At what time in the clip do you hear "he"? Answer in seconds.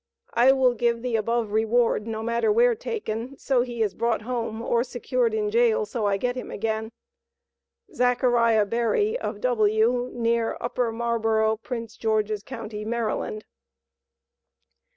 3.61-3.83